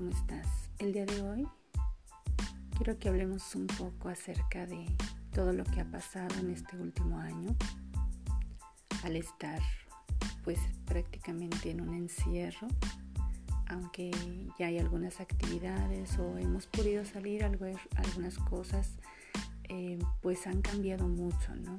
¿cómo 0.00 0.12
estás? 0.12 0.46
El 0.78 0.94
día 0.94 1.04
de 1.04 1.20
hoy 1.20 1.46
quiero 2.74 2.98
que 2.98 3.10
hablemos 3.10 3.54
un 3.54 3.66
poco 3.66 4.08
acerca 4.08 4.64
de 4.64 4.86
todo 5.30 5.52
lo 5.52 5.62
que 5.62 5.82
ha 5.82 5.84
pasado 5.84 6.34
en 6.38 6.48
este 6.48 6.78
último 6.78 7.18
año 7.18 7.54
al 9.04 9.16
estar 9.16 9.60
pues 10.42 10.58
prácticamente 10.86 11.70
en 11.70 11.82
un 11.82 11.92
encierro, 11.92 12.66
aunque 13.66 14.10
ya 14.58 14.68
hay 14.68 14.78
algunas 14.78 15.20
actividades 15.20 16.18
o 16.18 16.38
hemos 16.38 16.66
podido 16.66 17.04
salir 17.04 17.44
algunas 17.44 18.38
cosas, 18.48 18.92
eh, 19.64 19.98
pues 20.22 20.46
han 20.46 20.62
cambiado 20.62 21.08
mucho, 21.08 21.54
¿no? 21.56 21.78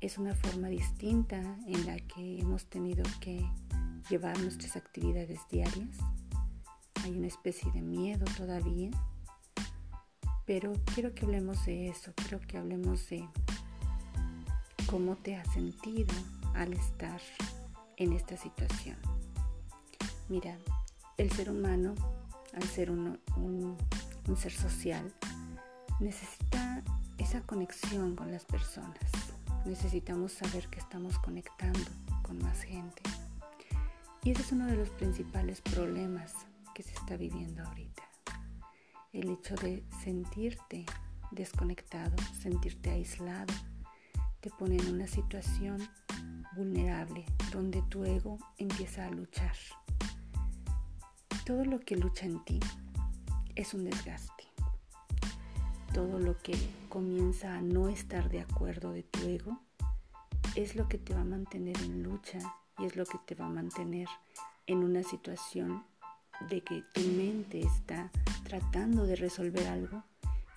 Es 0.00 0.18
una 0.18 0.36
forma 0.36 0.68
distinta 0.68 1.40
en 1.66 1.84
la 1.84 1.96
que 1.96 2.38
hemos 2.38 2.66
tenido 2.66 3.02
que 3.20 3.44
llevar 4.08 4.38
nuestras 4.38 4.76
actividades 4.76 5.40
diarias. 5.50 5.98
Hay 7.08 7.16
una 7.16 7.28
especie 7.28 7.72
de 7.72 7.80
miedo 7.80 8.26
todavía, 8.36 8.90
pero 10.44 10.74
quiero 10.92 11.14
que 11.14 11.24
hablemos 11.24 11.64
de 11.64 11.88
eso, 11.88 12.12
quiero 12.14 12.38
que 12.46 12.58
hablemos 12.58 13.08
de 13.08 13.26
cómo 14.90 15.16
te 15.16 15.34
has 15.34 15.50
sentido 15.54 16.12
al 16.52 16.74
estar 16.74 17.18
en 17.96 18.12
esta 18.12 18.36
situación. 18.36 18.98
Mira, 20.28 20.58
el 21.16 21.32
ser 21.32 21.48
humano, 21.50 21.94
al 22.52 22.64
ser 22.64 22.90
un, 22.90 23.18
un 23.36 24.36
ser 24.36 24.52
social, 24.52 25.10
necesita 26.00 26.84
esa 27.16 27.40
conexión 27.40 28.16
con 28.16 28.30
las 28.30 28.44
personas. 28.44 28.98
Necesitamos 29.64 30.32
saber 30.32 30.68
que 30.68 30.78
estamos 30.78 31.18
conectando 31.20 31.80
con 32.22 32.36
más 32.42 32.60
gente. 32.64 33.00
Y 34.24 34.32
ese 34.32 34.42
es 34.42 34.52
uno 34.52 34.66
de 34.66 34.76
los 34.76 34.90
principales 34.90 35.62
problemas 35.62 36.34
que 36.78 36.84
se 36.84 36.94
está 36.94 37.16
viviendo 37.16 37.64
ahorita. 37.64 38.04
El 39.12 39.30
hecho 39.30 39.56
de 39.56 39.82
sentirte 40.04 40.86
desconectado, 41.32 42.14
sentirte 42.40 42.90
aislado, 42.90 43.52
te 44.38 44.48
pone 44.50 44.76
en 44.76 44.94
una 44.94 45.08
situación 45.08 45.80
vulnerable 46.54 47.24
donde 47.50 47.82
tu 47.82 48.04
ego 48.04 48.38
empieza 48.58 49.06
a 49.06 49.10
luchar. 49.10 49.56
Todo 51.44 51.64
lo 51.64 51.80
que 51.80 51.96
lucha 51.96 52.26
en 52.26 52.44
ti 52.44 52.60
es 53.56 53.74
un 53.74 53.82
desgaste. 53.82 54.44
Todo 55.92 56.20
lo 56.20 56.38
que 56.38 56.54
comienza 56.88 57.56
a 57.56 57.60
no 57.60 57.88
estar 57.88 58.28
de 58.28 58.42
acuerdo 58.42 58.92
de 58.92 59.02
tu 59.02 59.26
ego 59.26 59.58
es 60.54 60.76
lo 60.76 60.88
que 60.88 60.98
te 60.98 61.12
va 61.12 61.22
a 61.22 61.24
mantener 61.24 61.76
en 61.82 62.04
lucha 62.04 62.38
y 62.78 62.84
es 62.84 62.94
lo 62.94 63.04
que 63.04 63.18
te 63.26 63.34
va 63.34 63.46
a 63.46 63.50
mantener 63.50 64.06
en 64.68 64.84
una 64.84 65.02
situación 65.02 65.82
de 66.48 66.62
que 66.62 66.82
tu 66.94 67.00
mente 67.00 67.60
está 67.60 68.10
tratando 68.44 69.04
de 69.04 69.16
resolver 69.16 69.66
algo 69.66 70.04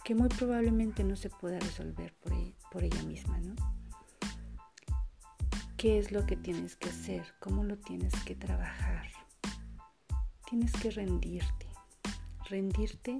que 0.03 0.15
muy 0.15 0.29
probablemente 0.29 1.03
no 1.03 1.15
se 1.15 1.29
pueda 1.29 1.59
resolver 1.59 2.13
por, 2.21 2.33
e, 2.33 2.55
por 2.71 2.83
ella 2.83 3.03
misma, 3.03 3.39
¿no? 3.39 3.55
¿Qué 5.77 5.99
es 5.99 6.11
lo 6.11 6.25
que 6.25 6.35
tienes 6.35 6.75
que 6.75 6.89
hacer? 6.89 7.23
¿Cómo 7.39 7.63
lo 7.63 7.77
tienes 7.77 8.13
que 8.23 8.35
trabajar? 8.35 9.07
Tienes 10.47 10.71
que 10.73 10.91
rendirte, 10.91 11.67
rendirte 12.49 13.19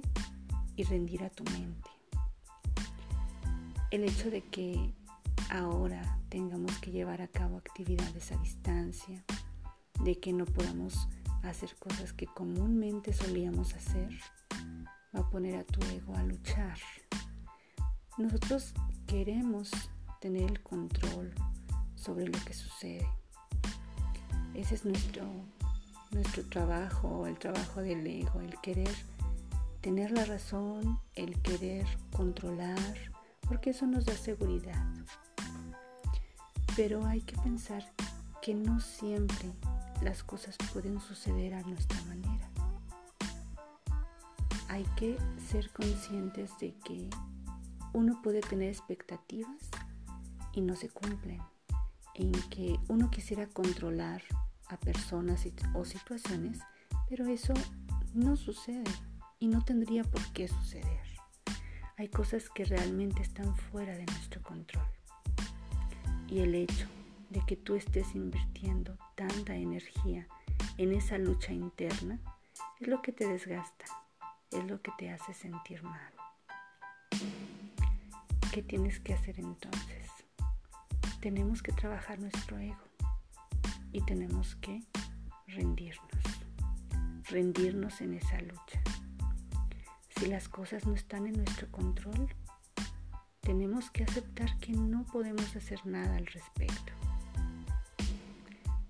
y 0.76 0.84
rendir 0.84 1.24
a 1.24 1.30
tu 1.30 1.44
mente. 1.44 1.90
El 3.90 4.04
hecho 4.04 4.30
de 4.30 4.42
que 4.42 4.94
ahora 5.50 6.18
tengamos 6.28 6.78
que 6.78 6.90
llevar 6.90 7.20
a 7.20 7.28
cabo 7.28 7.58
actividades 7.58 8.32
a 8.32 8.36
distancia, 8.36 9.24
de 10.02 10.18
que 10.18 10.32
no 10.32 10.44
podamos 10.46 11.08
hacer 11.42 11.74
cosas 11.76 12.12
que 12.12 12.26
comúnmente 12.26 13.12
solíamos 13.12 13.74
hacer, 13.74 14.10
va 15.14 15.20
a 15.20 15.30
poner 15.30 15.56
a 15.56 15.64
tu 15.64 15.80
ego 15.86 16.14
a 16.16 16.22
luchar. 16.22 16.78
Nosotros 18.18 18.74
queremos 19.06 19.70
tener 20.20 20.44
el 20.50 20.62
control 20.62 21.34
sobre 21.96 22.26
lo 22.26 22.38
que 22.44 22.54
sucede. 22.54 23.08
Ese 24.54 24.74
es 24.74 24.84
nuestro, 24.84 25.24
nuestro 26.10 26.44
trabajo, 26.44 27.26
el 27.26 27.38
trabajo 27.38 27.80
del 27.80 28.06
ego, 28.06 28.40
el 28.40 28.58
querer 28.60 28.94
tener 29.80 30.12
la 30.12 30.24
razón, 30.24 31.00
el 31.14 31.40
querer 31.42 31.86
controlar, 32.14 33.12
porque 33.48 33.70
eso 33.70 33.86
nos 33.86 34.04
da 34.04 34.14
seguridad. 34.14 34.86
Pero 36.76 37.04
hay 37.04 37.20
que 37.20 37.36
pensar 37.38 37.84
que 38.40 38.54
no 38.54 38.80
siempre 38.80 39.52
las 40.02 40.24
cosas 40.24 40.56
pueden 40.72 41.00
suceder 41.00 41.54
a 41.54 41.62
nuestra 41.62 42.00
manera. 42.02 42.50
Hay 44.68 44.84
que 44.96 45.16
ser 45.50 45.70
conscientes 45.70 46.58
de 46.58 46.74
que 46.84 47.08
uno 47.92 48.20
puede 48.22 48.40
tener 48.40 48.68
expectativas 48.68 49.68
y 50.52 50.60
no 50.60 50.76
se 50.76 50.88
cumplen, 50.88 51.40
en 52.14 52.32
que 52.50 52.78
uno 52.88 53.10
quisiera 53.10 53.46
controlar 53.46 54.22
a 54.68 54.76
personas 54.78 55.46
o 55.74 55.84
situaciones, 55.84 56.58
pero 57.08 57.26
eso 57.26 57.54
no 58.14 58.36
sucede 58.36 58.90
y 59.38 59.48
no 59.48 59.64
tendría 59.64 60.04
por 60.04 60.22
qué 60.32 60.48
suceder. 60.48 61.06
Hay 61.98 62.08
cosas 62.08 62.48
que 62.48 62.64
realmente 62.64 63.22
están 63.22 63.54
fuera 63.54 63.94
de 63.94 64.06
nuestro 64.06 64.42
control. 64.42 64.86
Y 66.28 66.40
el 66.40 66.54
hecho 66.54 66.88
de 67.32 67.40
que 67.46 67.56
tú 67.56 67.74
estés 67.74 68.14
invirtiendo 68.14 68.98
tanta 69.14 69.56
energía 69.56 70.28
en 70.76 70.92
esa 70.92 71.16
lucha 71.16 71.52
interna 71.52 72.20
es 72.78 72.88
lo 72.88 73.00
que 73.00 73.12
te 73.12 73.26
desgasta, 73.26 73.86
es 74.50 74.64
lo 74.64 74.82
que 74.82 74.92
te 74.98 75.10
hace 75.10 75.32
sentir 75.32 75.82
mal. 75.82 76.12
¿Qué 78.52 78.62
tienes 78.62 79.00
que 79.00 79.14
hacer 79.14 79.40
entonces? 79.40 80.10
Tenemos 81.20 81.62
que 81.62 81.72
trabajar 81.72 82.18
nuestro 82.20 82.58
ego 82.58 82.84
y 83.92 84.02
tenemos 84.02 84.54
que 84.56 84.82
rendirnos, 85.46 86.10
rendirnos 87.30 88.00
en 88.02 88.14
esa 88.14 88.40
lucha. 88.42 88.82
Si 90.10 90.26
las 90.26 90.50
cosas 90.50 90.86
no 90.86 90.94
están 90.94 91.26
en 91.26 91.34
nuestro 91.34 91.70
control, 91.70 92.28
tenemos 93.40 93.90
que 93.90 94.04
aceptar 94.04 94.58
que 94.58 94.72
no 94.72 95.04
podemos 95.04 95.56
hacer 95.56 95.86
nada 95.86 96.16
al 96.16 96.26
respecto. 96.26 96.92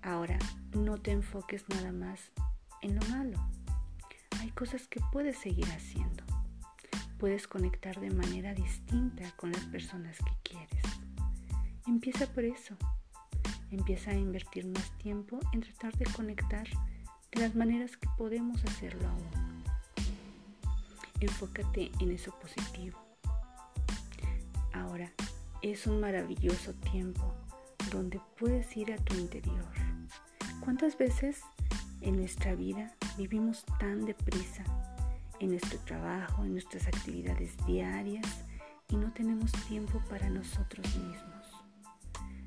Ahora, 0.03 0.37
no 0.73 0.97
te 0.97 1.11
enfoques 1.11 1.67
nada 1.69 1.91
más 1.91 2.31
en 2.81 2.95
lo 2.95 3.01
malo. 3.07 3.37
Hay 4.39 4.49
cosas 4.51 4.87
que 4.87 4.99
puedes 5.11 5.37
seguir 5.37 5.65
haciendo. 5.67 6.23
Puedes 7.17 7.47
conectar 7.47 7.99
de 7.99 8.11
manera 8.11 8.53
distinta 8.53 9.31
con 9.37 9.51
las 9.51 9.63
personas 9.65 10.17
que 10.17 10.51
quieres. 10.51 10.83
Empieza 11.87 12.27
por 12.27 12.43
eso. 12.43 12.75
Empieza 13.71 14.11
a 14.11 14.15
invertir 14.15 14.67
más 14.67 14.91
tiempo 14.97 15.39
en 15.53 15.61
tratar 15.61 15.95
de 15.97 16.05
conectar 16.05 16.67
de 17.31 17.39
las 17.39 17.55
maneras 17.55 17.97
que 17.97 18.09
podemos 18.17 18.63
hacerlo 18.65 19.07
aún. 19.07 19.63
Enfócate 21.21 21.89
en 21.99 22.11
eso 22.11 22.37
positivo 22.39 22.99
Ahora 24.73 25.11
es 25.61 25.85
un 25.85 25.99
maravilloso 25.99 26.73
tiempo 26.73 27.33
donde 27.91 28.19
puedes 28.37 28.75
ir 28.75 28.91
a 28.91 28.97
tu 28.97 29.13
interior. 29.15 29.82
¿Cuántas 30.63 30.97
veces 30.97 31.41
en 31.99 32.15
nuestra 32.15 32.55
vida 32.55 32.95
vivimos 33.17 33.65
tan 33.79 34.05
deprisa 34.05 34.63
en 35.41 35.49
nuestro 35.49 35.77
trabajo, 35.79 36.45
en 36.45 36.53
nuestras 36.53 36.87
actividades 36.87 37.57
diarias 37.65 38.25
y 38.87 38.95
no 38.95 39.11
tenemos 39.11 39.51
tiempo 39.67 40.01
para 40.09 40.29
nosotros 40.29 40.85
mismos? 40.95 41.65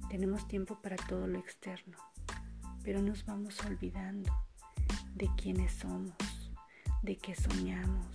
Tenemos 0.09 0.49
tiempo 0.49 0.81
para 0.81 0.97
todo 0.97 1.27
lo 1.27 1.39
externo, 1.39 1.99
pero 2.83 3.03
nos 3.03 3.27
vamos 3.27 3.63
olvidando 3.67 4.33
de 5.15 5.29
quiénes 5.37 5.73
somos, 5.73 6.15
de 7.03 7.19
qué 7.19 7.35
soñamos, 7.35 8.07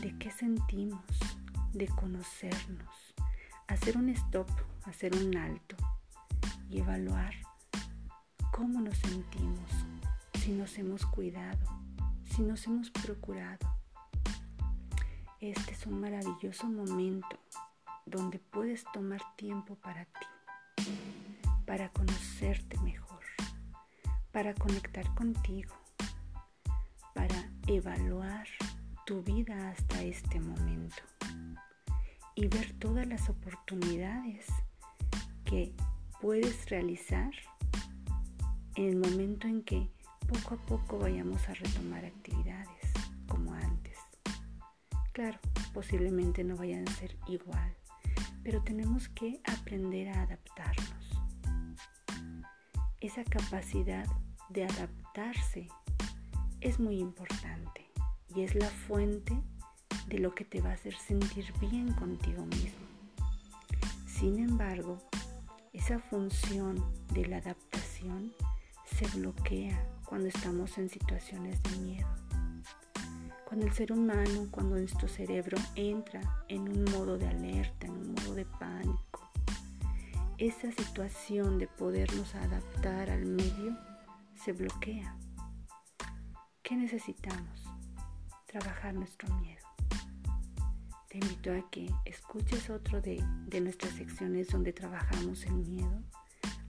de 0.00 0.16
qué 0.18 0.30
sentimos, 0.30 1.04
de 1.72 1.88
conocernos 1.88 3.16
hacer 3.66 3.96
un 3.96 4.08
stop, 4.10 4.48
hacer 4.84 5.16
un 5.16 5.36
alto 5.36 5.76
y 6.70 6.78
evaluar 6.78 7.34
cómo 8.56 8.80
nos 8.80 8.96
sentimos, 8.96 9.70
si 10.40 10.50
nos 10.52 10.78
hemos 10.78 11.04
cuidado, 11.04 11.58
si 12.24 12.40
nos 12.40 12.66
hemos 12.66 12.90
procurado. 12.90 13.68
Este 15.40 15.72
es 15.72 15.84
un 15.84 16.00
maravilloso 16.00 16.66
momento 16.66 17.38
donde 18.06 18.38
puedes 18.38 18.84
tomar 18.94 19.20
tiempo 19.36 19.74
para 19.74 20.06
ti, 20.06 20.86
para 21.66 21.90
conocerte 21.90 22.78
mejor, 22.80 23.22
para 24.32 24.54
conectar 24.54 25.14
contigo, 25.14 25.74
para 27.14 27.50
evaluar 27.66 28.48
tu 29.04 29.22
vida 29.22 29.68
hasta 29.68 30.02
este 30.02 30.40
momento 30.40 31.02
y 32.34 32.48
ver 32.48 32.72
todas 32.78 33.06
las 33.06 33.28
oportunidades 33.28 34.46
que 35.44 35.74
puedes 36.22 36.70
realizar 36.70 37.32
en 38.76 38.84
el 38.84 38.96
momento 38.96 39.48
en 39.48 39.62
que 39.62 39.90
poco 40.28 40.54
a 40.54 40.66
poco 40.66 40.98
vayamos 40.98 41.48
a 41.48 41.54
retomar 41.54 42.04
actividades. 42.04 42.76
Claro, 45.16 45.38
posiblemente 45.72 46.44
no 46.44 46.56
vayan 46.56 46.86
a 46.86 46.92
ser 46.92 47.16
igual, 47.26 47.74
pero 48.42 48.62
tenemos 48.62 49.08
que 49.08 49.40
aprender 49.46 50.10
a 50.10 50.24
adaptarnos. 50.24 51.24
Esa 53.00 53.24
capacidad 53.24 54.04
de 54.50 54.64
adaptarse 54.64 55.68
es 56.60 56.78
muy 56.78 56.98
importante 56.98 57.90
y 58.28 58.42
es 58.42 58.54
la 58.54 58.68
fuente 58.68 59.42
de 60.06 60.18
lo 60.18 60.34
que 60.34 60.44
te 60.44 60.60
va 60.60 60.72
a 60.72 60.74
hacer 60.74 60.94
sentir 60.94 61.50
bien 61.60 61.94
contigo 61.94 62.44
mismo. 62.44 62.86
Sin 64.06 64.38
embargo, 64.38 64.98
esa 65.72 65.98
función 65.98 66.84
de 67.14 67.24
la 67.24 67.38
adaptación 67.38 68.34
se 68.96 69.06
bloquea 69.18 69.86
cuando 70.06 70.28
estamos 70.28 70.78
en 70.78 70.88
situaciones 70.88 71.62
de 71.62 71.76
miedo. 71.80 72.08
Cuando 73.44 73.66
el 73.66 73.72
ser 73.74 73.92
humano, 73.92 74.48
cuando 74.50 74.76
nuestro 74.76 75.06
cerebro 75.06 75.58
entra 75.74 76.22
en 76.48 76.62
un 76.62 76.84
modo 76.92 77.18
de 77.18 77.28
alerta, 77.28 77.86
en 77.86 77.92
un 77.92 78.14
modo 78.14 78.34
de 78.34 78.46
pánico, 78.46 79.30
esa 80.38 80.72
situación 80.72 81.58
de 81.58 81.66
podernos 81.66 82.34
adaptar 82.36 83.10
al 83.10 83.26
medio 83.26 83.76
se 84.34 84.52
bloquea. 84.52 85.14
¿Qué 86.62 86.74
necesitamos? 86.74 87.64
Trabajar 88.46 88.94
nuestro 88.94 89.28
miedo. 89.36 89.66
Te 91.10 91.18
invito 91.18 91.52
a 91.52 91.70
que 91.70 91.90
escuches 92.06 92.70
otro 92.70 93.02
de, 93.02 93.22
de 93.46 93.60
nuestras 93.60 93.92
secciones 93.92 94.48
donde 94.48 94.72
trabajamos 94.72 95.44
el 95.44 95.54
miedo, 95.54 96.02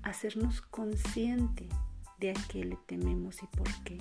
hacernos 0.04 0.62
consciente 0.62 1.70
de 2.18 2.32
a 2.32 2.34
qué 2.50 2.64
le 2.64 2.78
tememos 2.88 3.42
y 3.44 3.48
por 3.48 3.68
qué. 3.84 3.98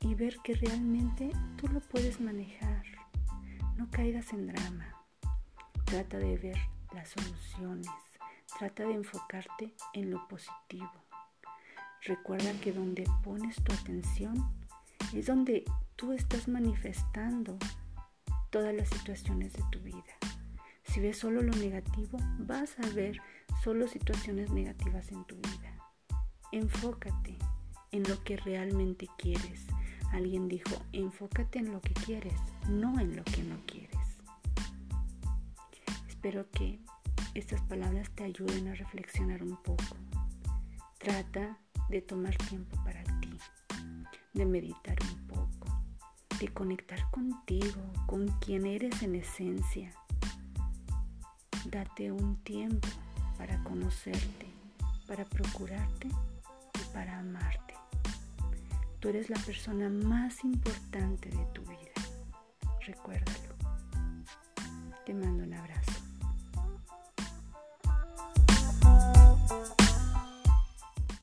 Y 0.00 0.14
ver 0.14 0.38
que 0.44 0.54
realmente 0.54 1.30
tú 1.56 1.68
lo 1.68 1.80
puedes 1.80 2.20
manejar. 2.20 2.84
No 3.76 3.90
caigas 3.90 4.32
en 4.32 4.46
drama. 4.46 5.04
Trata 5.84 6.18
de 6.18 6.36
ver 6.38 6.58
las 6.94 7.10
soluciones. 7.10 7.90
Trata 8.58 8.84
de 8.84 8.94
enfocarte 8.94 9.74
en 9.92 10.10
lo 10.10 10.26
positivo. 10.28 10.90
Recuerda 12.02 12.52
que 12.60 12.72
donde 12.72 13.04
pones 13.24 13.56
tu 13.62 13.72
atención 13.72 14.66
es 15.12 15.26
donde 15.26 15.64
tú 15.96 16.12
estás 16.12 16.48
manifestando 16.48 17.58
todas 18.50 18.74
las 18.74 18.88
situaciones 18.88 19.52
de 19.52 19.62
tu 19.70 19.80
vida. 19.80 20.14
Si 20.84 21.00
ves 21.00 21.18
solo 21.18 21.42
lo 21.42 21.52
negativo, 21.52 22.18
vas 22.38 22.78
a 22.78 22.88
ver 22.94 23.20
solo 23.62 23.88
situaciones 23.88 24.50
negativas 24.50 25.10
en 25.10 25.24
tu 25.24 25.36
vida. 25.36 25.65
Enfócate 26.52 27.36
en 27.92 28.04
lo 28.04 28.22
que 28.22 28.36
realmente 28.36 29.08
quieres. 29.18 29.66
Alguien 30.12 30.48
dijo, 30.48 30.70
enfócate 30.92 31.58
en 31.58 31.72
lo 31.72 31.80
que 31.80 31.92
quieres, 31.94 32.38
no 32.68 32.98
en 33.00 33.16
lo 33.16 33.24
que 33.24 33.42
no 33.42 33.56
quieres. 33.66 33.96
Espero 36.08 36.50
que 36.50 36.78
estas 37.34 37.60
palabras 37.62 38.10
te 38.10 38.24
ayuden 38.24 38.68
a 38.68 38.74
reflexionar 38.74 39.42
un 39.42 39.56
poco. 39.62 39.96
Trata 40.98 41.58
de 41.88 42.00
tomar 42.02 42.36
tiempo 42.36 42.76
para 42.84 43.02
ti, 43.20 43.36
de 44.32 44.46
meditar 44.46 44.96
un 45.02 45.26
poco, 45.26 45.82
de 46.40 46.48
conectar 46.48 47.10
contigo, 47.10 47.80
con 48.06 48.28
quien 48.40 48.66
eres 48.66 49.02
en 49.02 49.16
esencia. 49.16 49.92
Date 51.66 52.12
un 52.12 52.36
tiempo 52.42 52.88
para 53.36 53.62
conocerte, 53.64 54.46
para 55.06 55.24
procurarte 55.24 56.08
para 56.96 57.18
amarte. 57.18 57.74
Tú 59.00 59.10
eres 59.10 59.28
la 59.28 59.38
persona 59.40 59.90
más 59.90 60.42
importante 60.44 61.28
de 61.28 61.44
tu 61.52 61.60
vida. 61.60 61.92
Recuérdalo. 62.86 63.54
Te 65.04 65.12
mando 65.12 65.44
un 65.44 65.52
abrazo. 65.52 66.05